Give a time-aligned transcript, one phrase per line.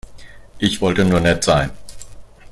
[0.57, 1.69] Ich wollte nur nett sein.